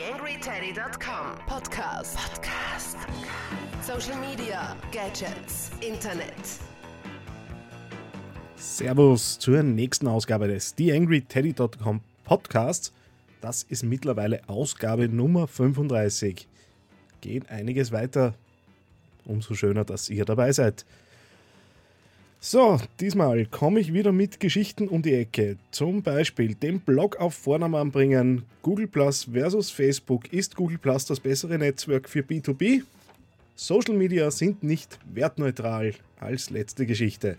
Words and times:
TheAngryTeddy.com 0.00 1.36
Podcast. 1.46 2.16
Podcast. 2.16 2.96
Social 3.82 4.18
Media, 4.18 4.74
Gadgets, 4.92 5.72
Internet. 5.86 6.32
Servus 8.56 9.38
zur 9.38 9.62
nächsten 9.62 10.08
Ausgabe 10.08 10.48
des 10.48 10.74
TheAngryTeddy.com 10.74 12.00
Podcasts. 12.24 12.94
Das 13.42 13.62
ist 13.64 13.82
mittlerweile 13.82 14.40
Ausgabe 14.48 15.06
Nummer 15.06 15.46
35. 15.46 16.48
Geht 17.20 17.50
einiges 17.50 17.92
weiter. 17.92 18.32
Umso 19.26 19.52
schöner, 19.52 19.84
dass 19.84 20.08
ihr 20.08 20.24
dabei 20.24 20.52
seid. 20.52 20.86
So, 22.42 22.80
diesmal 23.00 23.44
komme 23.44 23.80
ich 23.80 23.92
wieder 23.92 24.12
mit 24.12 24.40
Geschichten 24.40 24.88
um 24.88 25.02
die 25.02 25.12
Ecke. 25.12 25.58
Zum 25.72 26.02
Beispiel 26.02 26.54
den 26.54 26.80
Blog 26.80 27.16
auf 27.20 27.34
Vornamen 27.34 27.90
bringen. 27.90 28.44
Google 28.62 28.86
Plus 28.86 29.24
versus 29.24 29.70
Facebook. 29.70 30.32
Ist 30.32 30.56
Google 30.56 30.78
Plus 30.78 31.04
das 31.04 31.20
bessere 31.20 31.58
Netzwerk 31.58 32.08
für 32.08 32.20
B2B? 32.20 32.80
Social 33.56 33.94
Media 33.94 34.30
sind 34.30 34.62
nicht 34.62 34.98
wertneutral 35.12 35.92
als 36.18 36.48
letzte 36.48 36.86
Geschichte. 36.86 37.36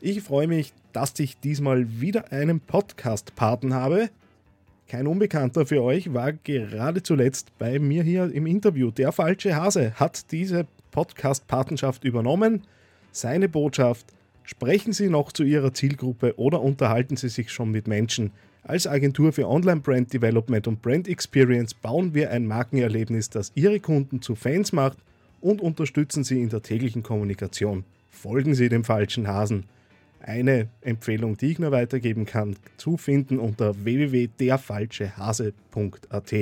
Ich 0.00 0.22
freue 0.22 0.48
mich, 0.48 0.72
dass 0.94 1.18
ich 1.18 1.38
diesmal 1.40 2.00
wieder 2.00 2.32
einen 2.32 2.60
Podcast-Paten 2.60 3.74
habe. 3.74 4.08
Kein 4.88 5.06
Unbekannter 5.06 5.66
für 5.66 5.82
euch 5.82 6.14
war 6.14 6.32
gerade 6.32 7.02
zuletzt 7.02 7.52
bei 7.58 7.78
mir 7.78 8.02
hier 8.02 8.32
im 8.32 8.46
Interview. 8.46 8.90
Der 8.90 9.12
falsche 9.12 9.54
Hase 9.54 9.92
hat 9.96 10.32
diese 10.32 10.66
Podcast-Patenschaft 10.90 12.04
übernommen 12.04 12.62
seine 13.16 13.48
Botschaft, 13.48 14.06
sprechen 14.42 14.92
Sie 14.92 15.08
noch 15.08 15.32
zu 15.32 15.44
Ihrer 15.44 15.72
Zielgruppe 15.72 16.38
oder 16.38 16.60
unterhalten 16.60 17.16
Sie 17.16 17.28
sich 17.28 17.50
schon 17.50 17.70
mit 17.70 17.88
Menschen. 17.88 18.32
Als 18.62 18.86
Agentur 18.86 19.32
für 19.32 19.48
Online 19.48 19.80
Brand 19.80 20.12
Development 20.12 20.66
und 20.66 20.82
Brand 20.82 21.08
Experience 21.08 21.74
bauen 21.74 22.14
wir 22.14 22.30
ein 22.30 22.46
Markenerlebnis, 22.46 23.30
das 23.30 23.52
Ihre 23.54 23.80
Kunden 23.80 24.22
zu 24.22 24.34
Fans 24.34 24.72
macht 24.72 24.98
und 25.40 25.60
unterstützen 25.60 26.24
Sie 26.24 26.40
in 26.40 26.48
der 26.48 26.62
täglichen 26.62 27.02
Kommunikation. 27.02 27.84
Folgen 28.10 28.54
Sie 28.54 28.68
dem 28.68 28.84
falschen 28.84 29.28
Hasen. 29.28 29.64
Eine 30.20 30.68
Empfehlung, 30.80 31.36
die 31.36 31.52
ich 31.52 31.58
nur 31.58 31.72
weitergeben 31.72 32.24
kann, 32.24 32.56
zu 32.78 32.96
finden 32.96 33.38
unter 33.38 33.84
www.derfalschehase.at. 33.84 36.32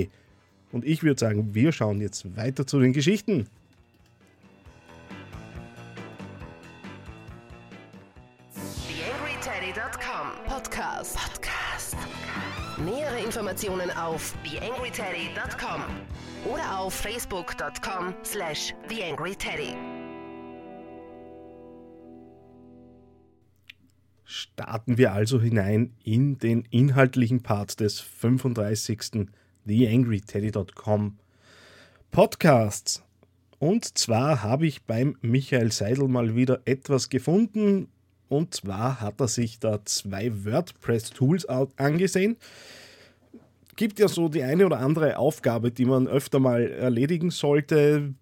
Und 0.70 0.84
ich 0.84 1.02
würde 1.02 1.18
sagen, 1.18 1.54
wir 1.54 1.72
schauen 1.72 2.00
jetzt 2.00 2.36
weiter 2.36 2.66
zu 2.66 2.78
den 2.78 2.92
Geschichten. 2.92 3.48
Informationen 13.32 13.90
auf 13.92 14.34
TheAngryTeddy.com 14.44 15.80
oder 16.52 16.78
auf 16.78 16.92
Facebook.com 16.92 18.14
slash 18.22 18.74
TheAngryTeddy. 18.90 19.74
Starten 24.22 24.98
wir 24.98 25.14
also 25.14 25.40
hinein 25.40 25.94
in 26.04 26.36
den 26.40 26.66
inhaltlichen 26.70 27.42
Part 27.42 27.80
des 27.80 28.00
35. 28.00 29.30
TheAngryTeddy.com 29.66 31.16
Podcasts. 32.10 33.02
Und 33.58 33.96
zwar 33.96 34.42
habe 34.42 34.66
ich 34.66 34.82
beim 34.82 35.16
Michael 35.22 35.72
Seidel 35.72 36.06
mal 36.06 36.36
wieder 36.36 36.60
etwas 36.66 37.08
gefunden, 37.08 37.88
und 38.28 38.52
zwar 38.52 39.00
hat 39.00 39.22
er 39.22 39.28
sich 39.28 39.58
da 39.58 39.82
zwei 39.86 40.44
WordPress-Tools 40.44 41.46
angesehen. 41.46 42.36
Gibt 43.76 43.98
ja 43.98 44.08
so 44.08 44.28
die 44.28 44.42
eine 44.42 44.66
oder 44.66 44.80
andere 44.80 45.18
Aufgabe, 45.18 45.70
die 45.70 45.86
man 45.86 46.06
öfter 46.06 46.38
mal 46.40 46.70
erledigen 46.70 47.30
sollte, 47.30 48.14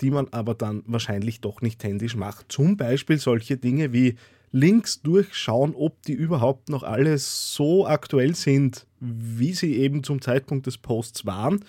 die 0.00 0.10
man 0.10 0.28
aber 0.30 0.54
dann 0.54 0.82
wahrscheinlich 0.86 1.40
doch 1.40 1.62
nicht 1.62 1.82
händisch 1.84 2.16
macht. 2.16 2.50
Zum 2.50 2.76
Beispiel 2.76 3.18
solche 3.18 3.56
Dinge 3.56 3.92
wie 3.92 4.16
Links 4.52 5.02
durchschauen, 5.02 5.74
ob 5.74 6.02
die 6.02 6.12
überhaupt 6.12 6.68
noch 6.68 6.82
alles 6.82 7.54
so 7.54 7.86
aktuell 7.86 8.34
sind, 8.34 8.86
wie 9.00 9.52
sie 9.52 9.76
eben 9.76 10.02
zum 10.02 10.20
Zeitpunkt 10.20 10.66
des 10.66 10.78
Posts 10.78 11.26
waren. 11.26 11.64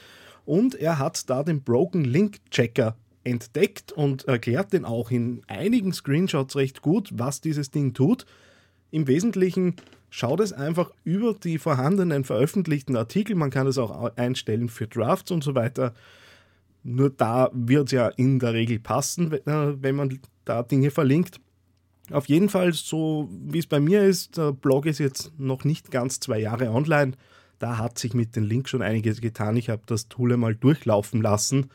Und 0.46 0.76
er 0.76 0.98
hat 0.98 1.30
da 1.30 1.44
den 1.44 1.62
Broken 1.62 2.06
Link 2.06 2.38
Checker 2.50 2.96
entdeckt 3.24 3.92
und 3.92 4.26
erklärt 4.26 4.72
den 4.72 4.86
auch 4.86 5.12
in 5.12 5.42
einigen 5.48 5.92
Screenshots 5.92 6.56
recht 6.56 6.82
gut, 6.82 7.10
was 7.14 7.42
dieses 7.42 7.72
Ding 7.72 7.94
tut. 7.94 8.26
Im 8.90 9.08
Wesentlichen 9.08 9.76
schaut 10.10 10.40
es 10.40 10.54
einfach 10.54 10.92
über 11.04 11.34
die 11.34 11.58
vorhandenen 11.58 12.24
veröffentlichten 12.24 12.96
Artikel. 12.96 13.36
Man 13.36 13.50
kann 13.50 13.68
es 13.68 13.78
auch 13.78 14.16
einstellen 14.16 14.70
für 14.70 14.88
Drafts 14.88 15.32
und 15.32 15.44
so 15.44 15.56
weiter. 15.56 15.94
Nur 16.84 17.10
da 17.10 17.50
wird 17.54 17.88
es 17.88 17.92
ja 17.92 18.08
in 18.08 18.40
der 18.40 18.54
Regel 18.54 18.80
passen, 18.80 19.34
äh, 19.34 19.42
wenn 19.82 19.96
man 19.96 20.20
da 20.46 20.64
Dinge 20.64 20.92
verlinkt. 20.92 21.40
Auf 22.12 22.28
jeden 22.28 22.48
Fall, 22.48 22.72
so 22.72 23.30
wie 23.32 23.60
es 23.60 23.68
bei 23.68 23.82
mir 23.82 24.04
ist, 24.04 24.38
der 24.38 24.54
Blog 24.54 24.86
ist 24.86 25.00
jetzt 25.00 25.38
noch 25.38 25.66
nicht 25.66 25.92
ganz 25.92 26.22
zwei 26.22 26.40
Jahre 26.40 26.72
online. 26.72 27.14
Da 27.60 27.78
hat 27.78 28.00
sich 28.00 28.14
mit 28.14 28.36
den 28.36 28.44
Links 28.44 28.70
schon 28.70 28.82
einiges 28.82 29.20
getan. 29.20 29.58
Ich 29.58 29.70
habe 29.70 29.82
das 29.86 30.08
Tool 30.08 30.32
einmal 30.32 30.56
durchlaufen 30.56 31.22
lassen 31.22 31.70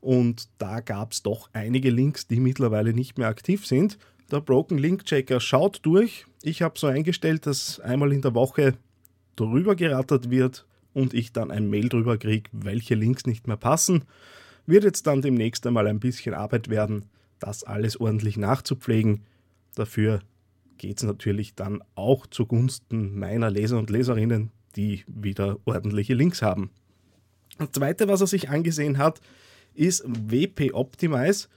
und 0.00 0.48
da 0.58 0.80
gab 0.80 1.12
es 1.12 1.22
doch 1.22 1.50
einige 1.52 1.90
Links, 1.90 2.26
die 2.26 2.40
mittlerweile 2.40 2.94
nicht 2.94 3.18
mehr 3.18 3.28
aktiv 3.28 3.66
sind. 3.66 3.98
Der 4.30 4.40
Broken 4.42 4.76
Link 4.76 5.06
Checker 5.06 5.40
schaut 5.40 5.80
durch. 5.82 6.26
Ich 6.42 6.60
habe 6.60 6.78
so 6.78 6.86
eingestellt, 6.86 7.46
dass 7.46 7.80
einmal 7.80 8.12
in 8.12 8.20
der 8.20 8.34
Woche 8.34 8.74
drüber 9.36 9.74
gerattert 9.74 10.28
wird 10.28 10.66
und 10.92 11.14
ich 11.14 11.32
dann 11.32 11.50
ein 11.50 11.70
Mail 11.70 11.88
drüber 11.88 12.18
kriege, 12.18 12.50
welche 12.52 12.94
Links 12.94 13.24
nicht 13.24 13.46
mehr 13.46 13.56
passen. 13.56 14.04
Wird 14.66 14.84
jetzt 14.84 15.06
dann 15.06 15.22
demnächst 15.22 15.66
einmal 15.66 15.86
ein 15.86 15.98
bisschen 15.98 16.34
Arbeit 16.34 16.68
werden, 16.68 17.06
das 17.38 17.64
alles 17.64 17.98
ordentlich 17.98 18.36
nachzupflegen. 18.36 19.24
Dafür 19.74 20.20
geht 20.76 20.98
es 20.98 21.04
natürlich 21.04 21.54
dann 21.54 21.82
auch 21.94 22.26
zugunsten 22.26 23.18
meiner 23.18 23.50
Leser 23.50 23.78
und 23.78 23.88
Leserinnen, 23.88 24.50
die 24.76 25.04
wieder 25.06 25.58
ordentliche 25.64 26.12
Links 26.12 26.42
haben. 26.42 26.70
Das 27.58 27.72
zweite, 27.72 28.08
was 28.08 28.20
er 28.20 28.26
sich 28.26 28.50
angesehen 28.50 28.98
hat, 28.98 29.22
ist 29.74 30.04
WP 30.06 30.74
Optimize. 30.74 31.48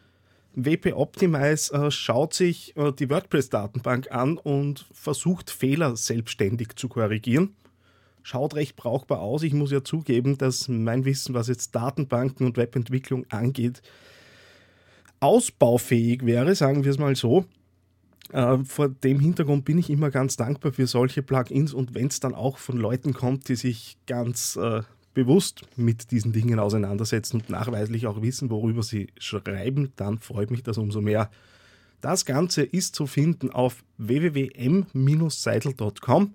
WP 0.53 0.93
Optimize 0.93 1.73
äh, 1.73 1.91
schaut 1.91 2.33
sich 2.33 2.75
äh, 2.75 2.91
die 2.91 3.09
WordPress-Datenbank 3.09 4.11
an 4.11 4.37
und 4.37 4.85
versucht 4.91 5.49
Fehler 5.49 5.95
selbstständig 5.95 6.75
zu 6.75 6.89
korrigieren. 6.89 7.55
Schaut 8.23 8.53
recht 8.55 8.75
brauchbar 8.75 9.19
aus. 9.19 9.43
Ich 9.43 9.53
muss 9.53 9.71
ja 9.71 9.83
zugeben, 9.83 10.37
dass 10.37 10.67
mein 10.67 11.05
Wissen, 11.05 11.33
was 11.33 11.47
jetzt 11.47 11.73
Datenbanken 11.73 12.45
und 12.45 12.57
Webentwicklung 12.57 13.25
angeht, 13.29 13.81
ausbaufähig 15.19 16.25
wäre, 16.25 16.53
sagen 16.55 16.83
wir 16.83 16.91
es 16.91 16.99
mal 16.99 17.15
so. 17.15 17.45
Äh, 18.31 18.57
vor 18.63 18.89
dem 18.89 19.19
Hintergrund 19.19 19.65
bin 19.65 19.77
ich 19.77 19.89
immer 19.89 20.11
ganz 20.11 20.37
dankbar 20.37 20.71
für 20.71 20.87
solche 20.87 21.23
Plugins 21.23 21.73
und 21.73 21.95
wenn 21.95 22.07
es 22.07 22.19
dann 22.19 22.35
auch 22.35 22.57
von 22.57 22.77
Leuten 22.77 23.13
kommt, 23.13 23.49
die 23.49 23.55
sich 23.55 23.97
ganz 24.05 24.55
äh, 24.55 24.81
bewusst 25.13 25.63
mit 25.75 26.11
diesen 26.11 26.31
Dingen 26.31 26.59
auseinandersetzen 26.59 27.41
und 27.41 27.49
nachweislich 27.49 28.07
auch 28.07 28.21
wissen, 28.21 28.49
worüber 28.49 28.83
sie 28.83 29.07
schreiben, 29.17 29.91
dann 29.95 30.19
freut 30.19 30.51
mich 30.51 30.63
das 30.63 30.77
umso 30.77 31.01
mehr. 31.01 31.29
Das 31.99 32.23
Ganze 32.25 32.63
ist 32.63 32.95
zu 32.95 33.07
finden 33.07 33.51
auf 33.51 33.83
www.m-seidel.com 33.97 36.33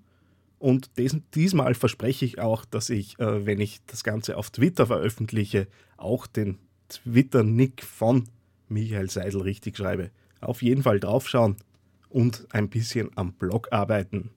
und 0.59 0.91
diesmal 1.35 1.75
verspreche 1.75 2.25
ich 2.25 2.39
auch, 2.39 2.65
dass 2.65 2.91
ich, 2.91 3.19
äh, 3.19 3.47
wenn 3.47 3.61
ich 3.61 3.81
das 3.87 4.05
Ganze 4.05 4.37
auf 4.37 4.51
Twitter 4.51 4.87
veröffentliche, 4.87 5.67
auch 5.97 6.27
den 6.27 6.59
Twitter-Nick 6.89 7.83
von 7.83 8.29
Michael 8.69 9.11
Seidel 9.11 9.43
richtig 9.43 9.77
schreibe. 9.77 10.11
Auf 10.41 10.63
jeden 10.63 10.83
Fall 10.83 11.01
draufschauen 11.01 11.57
und 12.09 12.47
ein 12.51 12.69
bisschen 12.69 13.11
am 13.17 13.33
Blog 13.33 13.69
arbeiten. 13.73 14.31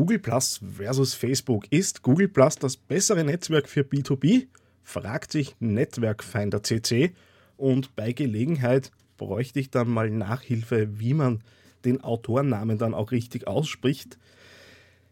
Google 0.00 0.18
Plus 0.18 0.62
versus 0.62 1.12
Facebook. 1.12 1.70
Ist 1.70 2.00
Google 2.00 2.28
Plus 2.28 2.56
das 2.56 2.78
bessere 2.78 3.22
Netzwerk 3.22 3.68
für 3.68 3.82
B2B? 3.82 4.46
fragt 4.82 5.30
sich 5.30 5.56
Netzwerkfinder 5.60 6.62
CC. 6.62 7.12
Und 7.58 7.94
bei 7.96 8.14
Gelegenheit 8.14 8.92
bräuchte 9.18 9.60
ich 9.60 9.68
dann 9.68 9.90
mal 9.90 10.08
Nachhilfe, 10.08 10.98
wie 10.98 11.12
man 11.12 11.42
den 11.84 12.02
Autorennamen 12.02 12.78
dann 12.78 12.94
auch 12.94 13.10
richtig 13.10 13.46
ausspricht. 13.46 14.16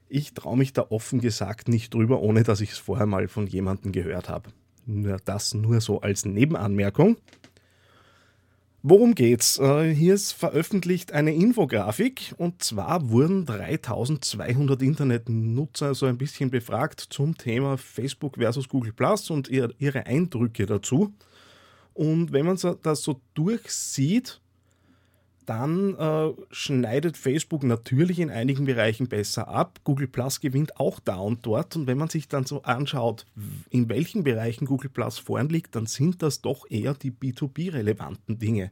Ich 0.08 0.32
traue 0.32 0.56
mich 0.56 0.72
da 0.72 0.86
offen 0.88 1.20
gesagt 1.20 1.68
nicht 1.68 1.92
drüber, 1.92 2.22
ohne 2.22 2.42
dass 2.42 2.62
ich 2.62 2.70
es 2.70 2.78
vorher 2.78 3.04
mal 3.04 3.28
von 3.28 3.46
jemandem 3.46 3.92
gehört 3.92 4.30
habe. 4.30 4.48
Nur 4.86 5.18
das 5.22 5.52
nur 5.52 5.82
so 5.82 6.00
als 6.00 6.24
Nebenanmerkung. 6.24 7.18
Worum 8.84 9.16
geht's? 9.16 9.58
Äh, 9.58 9.92
hier 9.92 10.14
ist 10.14 10.32
veröffentlicht 10.32 11.12
eine 11.12 11.34
Infografik 11.34 12.32
und 12.36 12.62
zwar 12.62 13.10
wurden 13.10 13.44
3200 13.44 14.80
Internetnutzer 14.82 15.96
so 15.96 16.06
ein 16.06 16.16
bisschen 16.16 16.50
befragt 16.50 17.00
zum 17.00 17.36
Thema 17.36 17.76
Facebook 17.76 18.36
versus 18.36 18.68
Google 18.68 18.92
Plus 18.92 19.30
und 19.30 19.48
ihre 19.48 20.06
Eindrücke 20.06 20.64
dazu. 20.64 21.12
Und 21.92 22.30
wenn 22.30 22.46
man 22.46 22.56
das 22.82 23.02
so 23.02 23.20
durchsieht, 23.34 24.40
dann 25.48 25.94
äh, 25.96 26.32
schneidet 26.50 27.16
Facebook 27.16 27.62
natürlich 27.62 28.18
in 28.18 28.30
einigen 28.30 28.66
Bereichen 28.66 29.08
besser 29.08 29.48
ab. 29.48 29.80
Google 29.82 30.06
Plus 30.06 30.40
gewinnt 30.40 30.78
auch 30.78 31.00
da 31.00 31.16
und 31.16 31.46
dort. 31.46 31.74
Und 31.74 31.86
wenn 31.86 31.96
man 31.96 32.10
sich 32.10 32.28
dann 32.28 32.44
so 32.44 32.62
anschaut, 32.64 33.24
in 33.70 33.88
welchen 33.88 34.24
Bereichen 34.24 34.66
Google 34.66 34.90
Plus 34.90 35.18
vorn 35.18 35.48
liegt, 35.48 35.74
dann 35.74 35.86
sind 35.86 36.22
das 36.22 36.42
doch 36.42 36.70
eher 36.70 36.92
die 36.92 37.10
B2B-relevanten 37.10 38.38
Dinge. 38.38 38.70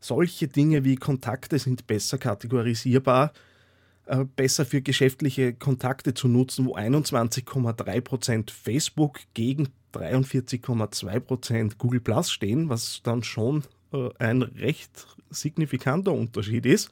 Solche 0.00 0.48
Dinge 0.48 0.84
wie 0.84 0.96
Kontakte 0.96 1.58
sind 1.58 1.86
besser 1.86 2.16
kategorisierbar, 2.16 3.34
äh, 4.06 4.24
besser 4.24 4.64
für 4.64 4.80
geschäftliche 4.80 5.52
Kontakte 5.52 6.14
zu 6.14 6.28
nutzen, 6.28 6.64
wo 6.64 6.76
21,3% 6.76 8.50
Facebook 8.50 9.20
gegen 9.34 9.68
43,2% 9.92 11.76
Google 11.76 12.00
Plus 12.00 12.30
stehen, 12.30 12.70
was 12.70 13.00
dann 13.02 13.22
schon 13.22 13.64
ein 14.18 14.42
recht 14.42 15.06
signifikanter 15.30 16.12
Unterschied 16.12 16.66
ist. 16.66 16.90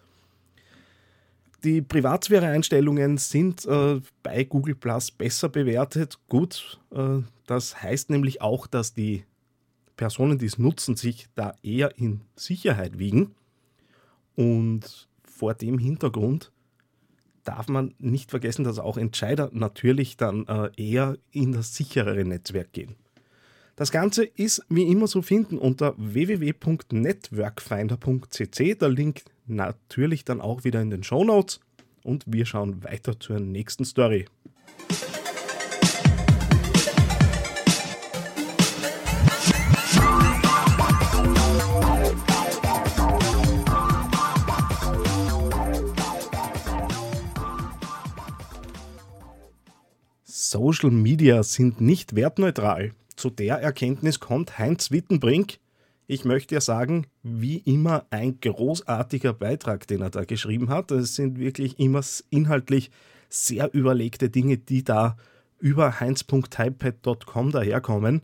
Die 1.64 1.81
Privatsphäre-Einstellungen 1.81 3.19
sind 3.19 3.64
äh, 3.66 4.00
bei 4.22 4.44
Google 4.44 4.75
Plus 4.75 5.12
besser 5.12 5.49
bewertet. 5.49 6.19
Gut, 6.28 6.81
äh, 6.90 7.20
das 7.46 7.81
heißt 7.81 8.10
nämlich 8.10 8.43
auch, 8.43 8.66
dass 8.66 8.94
die 8.94 9.25
Personen, 9.96 10.38
die 10.38 10.46
es 10.46 10.58
nutzen, 10.58 10.96
sich 10.96 11.28
da 11.37 11.54
eher 11.62 11.96
in 11.99 12.22
Sicherheit 12.34 12.99
wiegen. 12.99 13.34
Und 14.34 15.08
vor 15.22 15.54
dem 15.54 15.78
Hintergrund 15.78 16.50
darf 17.44 17.69
man 17.69 17.94
nicht 17.99 18.31
vergessen, 18.31 18.64
dass 18.64 18.81
auch 18.81 18.96
Entscheider 18.96 19.50
natürlich 19.52 20.16
dann 20.16 20.46
äh, 20.49 20.70
eher 20.76 21.16
in 21.31 21.52
das 21.52 21.75
sicherere 21.76 22.25
Netzwerk 22.25 22.72
gehen. 22.72 22.96
Das 23.75 23.91
Ganze 23.91 24.25
ist 24.25 24.63
wie 24.69 24.83
immer 24.83 25.07
zu 25.07 25.23
finden 25.23 25.57
unter 25.57 25.95
www.networkfinder.cc. 25.97 28.75
Der 28.75 28.91
Link 28.91 29.23
natürlich 29.47 30.27
dann 30.27 30.43
auch 30.43 30.65
wieder 30.65 30.83
in 30.83 30.91
den 30.91 31.03
Show 31.03 31.25
Notes. 31.25 31.59
Und 32.03 32.25
wir 32.27 32.45
schauen 32.45 32.85
weiter 32.85 33.19
zur 33.19 33.41
nächsten 33.41 33.87
Story. 33.87 34.27
Social 50.25 50.91
Media 50.91 51.43
sind 51.43 51.81
nicht 51.81 52.15
wertneutral. 52.15 52.93
Zu 53.23 53.31
der 53.31 53.59
Erkenntnis 53.59 54.19
kommt 54.19 54.59
Heinz 54.59 54.91
Wittenbrink. 54.91 55.61
Ich 56.09 56.25
möchte 56.25 56.57
ja 56.57 56.61
sagen, 56.61 57.07
wie 57.23 57.59
immer 57.59 58.05
ein 58.11 58.41
großartiger 58.41 59.33
Beitrag, 59.33 59.87
den 59.87 60.03
er 60.03 60.11
da 60.11 60.25
geschrieben 60.25 60.71
hat. 60.71 60.91
Es 60.91 61.15
sind 61.15 61.39
wirklich 61.39 61.79
immer 61.79 62.01
inhaltlich 62.31 62.91
sehr 63.29 63.73
überlegte 63.73 64.29
Dinge, 64.29 64.59
die 64.59 64.83
da 64.83 65.17
über 65.61 66.01
heinz.typepad.com 66.01 67.53
daherkommen. 67.53 68.23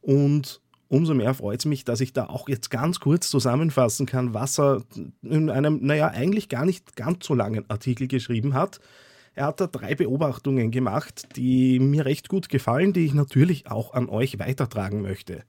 Und 0.00 0.62
umso 0.88 1.14
mehr 1.14 1.34
freut 1.34 1.60
es 1.60 1.66
mich, 1.66 1.84
dass 1.84 2.00
ich 2.00 2.12
da 2.12 2.26
auch 2.26 2.48
jetzt 2.48 2.70
ganz 2.70 2.98
kurz 2.98 3.30
zusammenfassen 3.30 4.04
kann, 4.06 4.34
was 4.34 4.58
er 4.58 4.82
in 5.22 5.48
einem, 5.48 5.78
naja, 5.86 6.08
eigentlich 6.08 6.48
gar 6.48 6.64
nicht 6.64 6.96
ganz 6.96 7.24
so 7.24 7.34
langen 7.34 7.70
Artikel 7.70 8.08
geschrieben 8.08 8.54
hat. 8.54 8.80
Er 9.38 9.46
hat 9.46 9.60
da 9.60 9.68
drei 9.68 9.94
Beobachtungen 9.94 10.72
gemacht, 10.72 11.36
die 11.36 11.78
mir 11.78 12.04
recht 12.04 12.28
gut 12.28 12.48
gefallen, 12.48 12.92
die 12.92 13.04
ich 13.04 13.14
natürlich 13.14 13.70
auch 13.70 13.94
an 13.94 14.08
euch 14.08 14.40
weitertragen 14.40 15.00
möchte. 15.00 15.44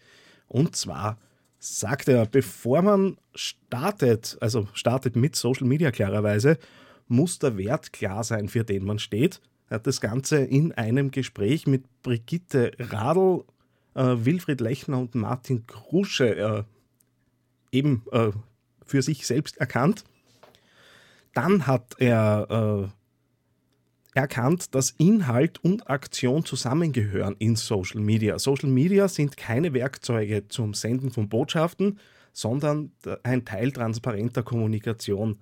Und 0.48 0.76
zwar 0.76 1.18
sagt 1.58 2.08
er, 2.08 2.28
bevor 2.28 2.84
man 2.84 3.18
startet, 3.34 4.38
also 4.42 4.68
startet 4.74 5.16
mit 5.16 5.36
Social 5.36 5.66
Media 5.66 5.90
klarerweise, 5.90 6.60
muss 7.08 7.40
der 7.40 7.58
Wert 7.58 7.92
klar 7.92 8.24
sein, 8.24 8.48
für 8.48 8.64
den 8.64 8.86
man 8.86 9.00
steht. 9.00 9.42
Er 9.70 9.78
hat 9.78 9.88
das 9.88 10.02
Ganze 10.02 10.38
in 10.38 10.72
einem 10.74 11.10
Gespräch 11.10 11.66
mit 11.66 12.04
Brigitte 12.04 12.74
Radl, 12.78 13.44
äh, 13.96 14.18
Wilfried 14.20 14.62
Lechner 14.62 15.00
und 15.00 15.16
Martin 15.16 15.66
Krusche 15.66 16.36
äh, 16.36 16.64
eben 17.72 18.04
äh, 18.12 18.30
für 18.86 19.02
sich 19.02 19.26
selbst 19.26 19.58
erkannt. 19.58 20.04
Dann 21.34 21.66
hat 21.66 21.96
er 21.98 22.86
äh, 22.92 22.99
erkannt, 24.20 24.76
dass 24.76 24.92
Inhalt 24.92 25.64
und 25.64 25.90
Aktion 25.90 26.44
zusammengehören 26.44 27.36
in 27.40 27.56
Social 27.56 28.02
Media. 28.02 28.38
Social 28.38 28.70
Media 28.70 29.08
sind 29.08 29.38
keine 29.38 29.74
Werkzeuge 29.74 30.48
zum 30.50 30.74
Senden 30.74 31.10
von 31.10 31.30
Botschaften, 31.30 32.00
sondern 32.34 32.92
ein 33.24 33.46
Teil 33.46 33.72
transparenter 33.72 34.44
Kommunikation. 34.44 35.40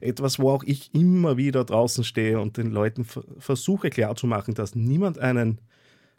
Etwas, 0.00 0.38
wo 0.38 0.50
auch 0.50 0.62
ich 0.62 0.94
immer 0.94 1.36
wieder 1.36 1.64
draußen 1.64 2.04
stehe 2.04 2.40
und 2.40 2.56
den 2.56 2.70
Leuten 2.70 3.04
versuche 3.04 3.90
klarzumachen, 3.90 4.54
dass 4.54 4.76
niemand 4.76 5.18
einen 5.18 5.60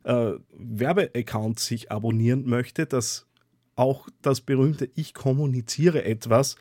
äh, 0.03 0.33
Werbeaccount 0.53 1.59
sich 1.59 1.91
abonnieren 1.91 2.45
möchte, 2.45 2.85
dass 2.85 3.25
auch 3.75 4.09
das 4.21 4.41
berühmte 4.41 4.89
Ich 4.95 5.13
kommuniziere 5.13 6.03
etwas 6.03 6.57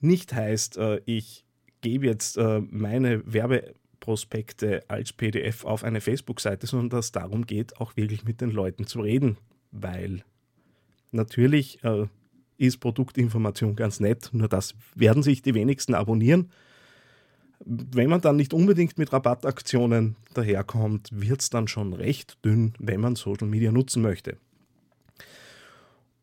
nicht 0.00 0.34
heißt, 0.34 0.76
äh, 0.76 1.00
ich 1.06 1.44
gebe 1.80 2.06
jetzt 2.06 2.36
äh, 2.36 2.60
meine 2.60 3.22
Werbe 3.32 3.74
Prospekte 4.04 4.84
als 4.88 5.14
PDF 5.14 5.64
auf 5.64 5.82
eine 5.82 6.02
Facebook-Seite, 6.02 6.66
sondern 6.66 6.90
dass 6.90 7.06
es 7.06 7.12
darum 7.12 7.46
geht, 7.46 7.80
auch 7.80 7.96
wirklich 7.96 8.22
mit 8.22 8.42
den 8.42 8.50
Leuten 8.50 8.86
zu 8.86 9.00
reden. 9.00 9.38
Weil 9.70 10.22
natürlich 11.10 11.82
äh, 11.84 12.06
ist 12.58 12.80
Produktinformation 12.80 13.76
ganz 13.76 14.00
nett, 14.00 14.28
nur 14.32 14.46
das 14.46 14.74
werden 14.94 15.22
sich 15.22 15.40
die 15.40 15.54
wenigsten 15.54 15.94
abonnieren. 15.94 16.50
Wenn 17.64 18.10
man 18.10 18.20
dann 18.20 18.36
nicht 18.36 18.52
unbedingt 18.52 18.98
mit 18.98 19.10
Rabattaktionen 19.10 20.16
daherkommt, 20.34 21.08
wird 21.10 21.40
es 21.40 21.48
dann 21.48 21.66
schon 21.66 21.94
recht 21.94 22.36
dünn, 22.44 22.74
wenn 22.78 23.00
man 23.00 23.16
Social 23.16 23.48
Media 23.48 23.72
nutzen 23.72 24.02
möchte. 24.02 24.36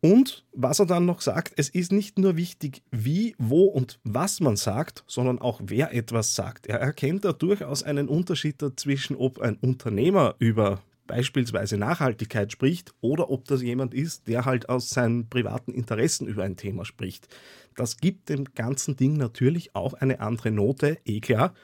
Und 0.04 0.44
was 0.52 0.80
er 0.80 0.86
dann 0.86 1.06
noch 1.06 1.20
sagt, 1.20 1.52
es 1.56 1.68
ist 1.68 1.92
nicht 1.92 2.18
nur 2.18 2.36
wichtig, 2.36 2.82
wie, 2.90 3.36
wo 3.38 3.66
und 3.66 4.00
was 4.02 4.40
man 4.40 4.56
sagt, 4.56 5.04
sondern 5.06 5.38
auch 5.38 5.60
wer 5.62 5.94
etwas 5.94 6.34
sagt. 6.34 6.66
Er 6.66 6.80
erkennt 6.80 7.24
da 7.24 7.32
durchaus 7.32 7.84
einen 7.84 8.08
Unterschied 8.08 8.60
dazwischen, 8.60 9.14
ob 9.14 9.40
ein 9.40 9.56
Unternehmer 9.56 10.34
über 10.40 10.82
beispielsweise 11.06 11.76
Nachhaltigkeit 11.76 12.50
spricht 12.50 12.92
oder 13.00 13.30
ob 13.30 13.44
das 13.44 13.62
jemand 13.62 13.94
ist, 13.94 14.26
der 14.26 14.44
halt 14.44 14.68
aus 14.68 14.90
seinen 14.90 15.28
privaten 15.28 15.72
Interessen 15.72 16.26
über 16.26 16.42
ein 16.42 16.56
Thema 16.56 16.84
spricht. 16.84 17.28
Das 17.76 17.96
gibt 17.98 18.28
dem 18.28 18.46
ganzen 18.54 18.96
Ding 18.96 19.16
natürlich 19.16 19.76
auch 19.76 19.94
eine 19.94 20.18
andere 20.18 20.50
Note, 20.50 20.98
eh 21.04 21.20
klar. 21.20 21.54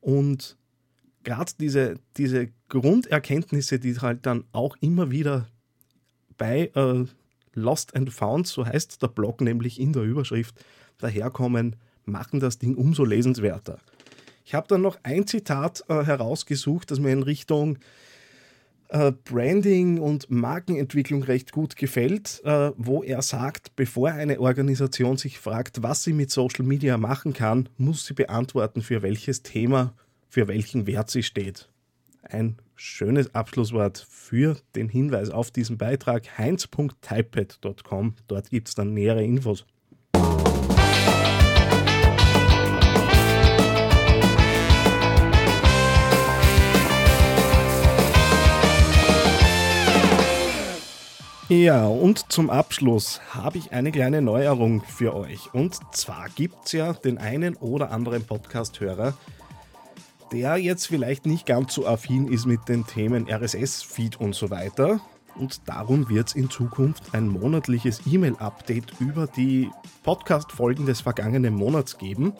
Und 0.00 0.56
gerade 1.24 1.52
diese, 1.60 1.96
diese 2.16 2.48
Grunderkenntnisse, 2.70 3.78
die 3.78 3.98
halt 3.98 4.24
dann 4.24 4.44
auch 4.52 4.76
immer 4.80 5.10
wieder 5.10 5.48
bei 6.38 6.70
äh, 6.74 7.04
Lost 7.56 7.96
and 7.96 8.12
Found, 8.12 8.46
so 8.46 8.64
heißt 8.64 9.02
der 9.02 9.08
Blog 9.08 9.40
nämlich 9.40 9.80
in 9.80 9.92
der 9.92 10.02
Überschrift, 10.02 10.54
daherkommen, 10.98 11.76
machen 12.04 12.38
das 12.38 12.58
Ding 12.58 12.76
umso 12.76 13.04
lesenswerter. 13.04 13.78
Ich 14.44 14.54
habe 14.54 14.68
dann 14.68 14.82
noch 14.82 14.98
ein 15.02 15.26
Zitat 15.26 15.82
äh, 15.88 16.04
herausgesucht, 16.04 16.90
das 16.90 17.00
mir 17.00 17.10
in 17.10 17.24
Richtung 17.24 17.78
äh, 18.88 19.10
Branding 19.10 19.98
und 19.98 20.30
Markenentwicklung 20.30 21.24
recht 21.24 21.50
gut 21.50 21.76
gefällt, 21.76 22.42
äh, 22.44 22.70
wo 22.76 23.02
er 23.02 23.22
sagt, 23.22 23.74
bevor 23.74 24.10
eine 24.10 24.38
Organisation 24.40 25.16
sich 25.16 25.38
fragt, 25.38 25.82
was 25.82 26.04
sie 26.04 26.12
mit 26.12 26.30
Social 26.30 26.64
Media 26.64 26.96
machen 26.96 27.32
kann, 27.32 27.68
muss 27.76 28.06
sie 28.06 28.14
beantworten, 28.14 28.82
für 28.82 29.02
welches 29.02 29.42
Thema, 29.42 29.94
für 30.28 30.46
welchen 30.46 30.86
Wert 30.86 31.10
sie 31.10 31.24
steht. 31.24 31.68
Ein 32.28 32.56
schönes 32.74 33.34
Abschlusswort 33.34 34.06
für 34.08 34.56
den 34.74 34.88
Hinweis 34.88 35.30
auf 35.30 35.50
diesen 35.50 35.78
Beitrag 35.78 36.38
heinz.typepad.com. 36.38 38.14
Dort 38.26 38.50
gibt 38.50 38.68
es 38.68 38.74
dann 38.74 38.94
nähere 38.94 39.22
Infos. 39.22 39.64
Ja, 51.48 51.86
und 51.86 52.32
zum 52.32 52.50
Abschluss 52.50 53.20
habe 53.30 53.58
ich 53.58 53.70
eine 53.72 53.92
kleine 53.92 54.20
Neuerung 54.20 54.82
für 54.82 55.14
euch. 55.14 55.54
Und 55.54 55.78
zwar 55.94 56.28
gibt 56.34 56.66
es 56.66 56.72
ja 56.72 56.92
den 56.92 57.18
einen 57.18 57.54
oder 57.54 57.92
anderen 57.92 58.24
Podcast-Hörer, 58.24 59.14
der 60.32 60.56
jetzt 60.56 60.86
vielleicht 60.86 61.26
nicht 61.26 61.46
ganz 61.46 61.74
so 61.74 61.86
affin 61.86 62.28
ist 62.28 62.46
mit 62.46 62.68
den 62.68 62.86
Themen 62.86 63.28
RSS-Feed 63.30 64.20
und 64.20 64.34
so 64.34 64.50
weiter. 64.50 65.00
und 65.38 65.68
darum 65.68 66.08
wird 66.08 66.28
es 66.28 66.34
in 66.34 66.48
Zukunft 66.48 67.14
ein 67.14 67.28
monatliches 67.28 68.00
E-Mail-Update 68.06 69.00
über 69.00 69.26
die 69.26 69.70
Podcast-Folgen 70.02 70.86
des 70.86 71.02
vergangenen 71.02 71.54
Monats 71.54 71.98
geben. 71.98 72.32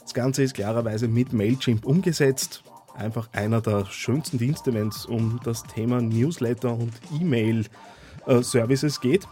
Das 0.00 0.14
Ganze 0.14 0.42
ist 0.42 0.54
klarerweise 0.54 1.06
mit 1.06 1.32
Mailchimp 1.32 1.84
umgesetzt. 1.84 2.64
Einfach 2.94 3.28
einer 3.32 3.60
der 3.60 3.84
schönsten 3.86 4.38
Dienste, 4.38 4.72
wenn 4.74 4.88
es 4.88 5.04
um 5.06 5.38
das 5.44 5.62
Thema 5.64 6.00
Newsletter 6.00 6.72
und 6.72 6.92
E-Mail-Services 7.20 9.00
geht. 9.00 9.28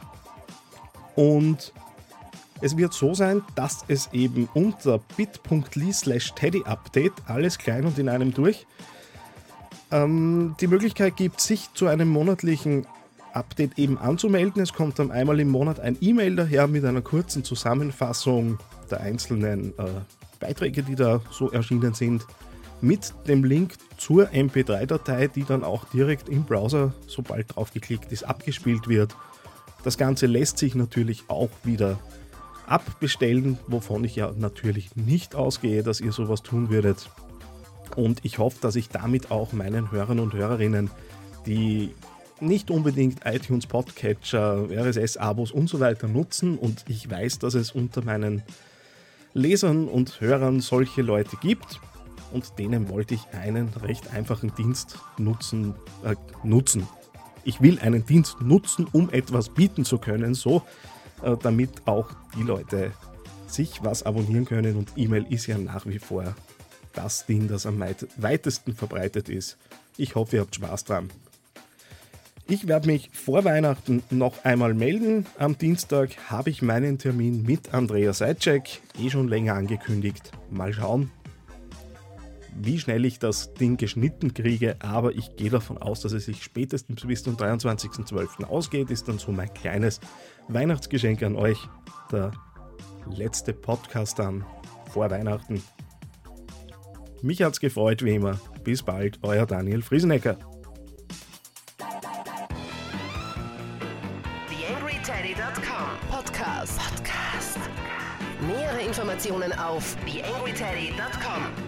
Und 1.17 1.73
es 2.61 2.77
wird 2.77 2.93
so 2.93 3.15
sein, 3.15 3.43
dass 3.55 3.85
es 3.89 4.11
eben 4.13 4.49
unter 4.55 5.01
bit.ly 5.17 5.93
slash 5.93 6.33
teddyupdate, 6.35 7.13
alles 7.27 7.59
klein 7.59 7.85
und 7.85 7.99
in 7.99 8.09
einem 8.09 8.33
durch, 8.35 8.67
ähm, 9.91 10.55
die 10.61 10.67
Möglichkeit 10.67 11.17
gibt, 11.17 11.41
sich 11.41 11.73
zu 11.75 11.87
einem 11.87 12.09
monatlichen 12.09 12.87
Update 13.33 13.79
eben 13.79 13.99
anzumelden. 13.99 14.63
Es 14.63 14.73
kommt 14.73 14.99
dann 14.99 15.11
einmal 15.11 15.39
im 15.41 15.49
Monat 15.49 15.81
ein 15.81 15.97
E-Mail 16.01 16.37
daher 16.37 16.67
mit 16.67 16.85
einer 16.85 17.03
kurzen 17.03 17.45
Zusammenfassung 17.45 18.59
der 18.91 19.01
einzelnen 19.01 19.71
äh, 19.79 19.85
Beiträge, 20.41 20.83
die 20.83 20.95
da 20.95 21.21
so 21.31 21.51
erschienen 21.51 21.95
sind, 21.95 22.27
mit 22.81 23.13
dem 23.27 23.45
Link 23.45 23.75
zur 23.97 24.29
MP3-Datei, 24.29 25.29
die 25.29 25.45
dann 25.45 25.65
auch 25.65 25.85
direkt 25.87 26.29
im 26.29 26.45
Browser, 26.45 26.95
sobald 27.07 27.55
drauf 27.55 27.73
geklickt 27.73 28.13
ist, 28.13 28.23
abgespielt 28.23 28.89
wird. 28.89 29.17
Das 29.85 29.99
Ganze 29.99 30.27
lässt 30.27 30.59
sich 30.59 30.75
natürlich 30.75 31.25
auch 31.29 31.51
wieder 31.65 31.99
abbestellen, 32.71 33.59
wovon 33.67 34.05
ich 34.05 34.17
ja 34.17 34.33
natürlich 34.37 34.97
nicht 34.97 35.35
ausgehe, 35.35 35.83
dass 35.83 36.01
ihr 36.01 36.13
sowas 36.13 36.43
tun 36.43 36.71
würdet. 36.71 37.11
Und 37.97 38.25
ich 38.25 38.39
hoffe, 38.39 38.59
dass 38.61 38.77
ich 38.77 38.89
damit 38.89 39.31
auch 39.31 39.53
meinen 39.53 39.91
Hörern 39.91 40.21
und 40.21 40.35
Hörerinnen, 40.35 40.91
die 41.47 41.95
nicht 42.41 42.71
unbedingt 42.71 43.21
iTunes 43.25 43.67
Podcatcher, 43.67 44.69
RSS-Abos 44.71 45.51
und 45.51 45.69
so 45.69 45.81
weiter 45.81 46.07
nutzen 46.07 46.57
und 46.57 46.85
ich 46.89 47.11
weiß, 47.11 47.41
dass 47.41 47.55
es 47.55 47.73
unter 47.73 48.03
meinen 48.03 48.43
Lesern 49.35 49.89
und 49.89 50.21
Hörern 50.21 50.61
solche 50.61 51.03
Leute 51.03 51.37
gibt 51.37 51.81
und 52.33 52.59
denen 52.59 52.89
wollte 52.89 53.15
ich 53.15 53.23
einen 53.33 53.69
recht 53.83 54.13
einfachen 54.13 54.55
Dienst 54.55 54.99
nutzen. 55.17 55.75
Äh, 56.05 56.15
nutzen. 56.43 56.87
Ich 57.45 57.61
will 57.61 57.79
einen 57.79 58.05
Dienst 58.05 58.41
nutzen, 58.41 58.87
um 58.93 59.11
etwas 59.11 59.49
bieten 59.49 59.85
zu 59.85 59.99
können, 59.99 60.35
so 60.35 60.63
damit 61.43 61.87
auch 61.87 62.11
die 62.37 62.43
Leute 62.43 62.93
sich 63.47 63.83
was 63.83 64.03
abonnieren 64.03 64.45
können 64.45 64.77
und 64.77 64.93
E-Mail 64.97 65.27
ist 65.31 65.47
ja 65.47 65.59
nach 65.59 65.87
wie 65.87 65.99
vor 65.99 66.35
das 66.95 67.27
Ding, 67.27 67.49
das 67.49 67.67
am 67.67 67.81
weitesten 68.17 68.75
verbreitet 68.75 69.29
ist. 69.29 69.57
Ich 69.97 70.15
hoffe, 70.15 70.37
ihr 70.37 70.43
habt 70.43 70.55
Spaß 70.55 70.85
dran. 70.85 71.11
Ich 72.47 72.67
werde 72.67 72.87
mich 72.87 73.11
vor 73.13 73.45
Weihnachten 73.45 74.03
noch 74.11 74.45
einmal 74.45 74.73
melden. 74.73 75.27
Am 75.39 75.59
Dienstag 75.59 76.31
habe 76.31 76.49
ich 76.49 76.63
meinen 76.63 76.99
Termin 76.99 77.43
mit 77.43 77.75
Andrea 77.75 78.15
Seitschek, 78.15 78.81
eh 78.99 79.11
schon 79.11 79.29
länger 79.29 79.55
angekündigt. 79.55 80.33
Mal 80.51 80.73
schauen, 80.73 81.11
wie 82.61 82.79
schnell 82.79 83.05
ich 83.05 83.19
das 83.19 83.55
Ding 83.55 83.77
geschnitten 83.77 84.35
kriege, 84.35 84.77
aber 84.81 85.13
ich 85.13 85.37
gehe 85.37 85.51
davon 85.51 85.79
aus, 85.79 86.01
dass 86.01 86.13
es 86.13 86.27
sich 86.27 86.43
spätestens 86.43 87.07
bis 87.07 87.23
zum 87.23 87.37
23.12. 87.37 88.45
ausgeht. 88.45 88.91
Ist 88.91 89.09
dann 89.09 89.19
so 89.19 89.33
mein 89.33 89.53
kleines 89.55 90.01
Weihnachtsgeschenk 90.49 91.23
an 91.23 91.37
euch. 91.37 91.59
Der 92.11 92.33
letzte 93.11 93.53
Podcast 93.53 94.19
dann 94.19 94.45
vor 94.91 95.11
Weihnachten. 95.11 95.63
Mich 97.23 97.43
hat's 97.43 97.61
gefreut, 97.61 98.03
wie 98.05 98.15
immer. 98.15 98.39
Bis 98.65 98.83
bald, 98.83 99.19
euer 99.23 99.47
Daniel 99.47 99.83
Friesenecker. 99.83 100.39
TheAngryTeddy.com 104.49 106.11
Podcast. 106.11 106.79
Podcast. 106.79 107.59
Nähere 108.47 108.83
Informationen 108.87 109.53
auf 109.53 109.97
TheAngryTeddy.com 110.07 111.68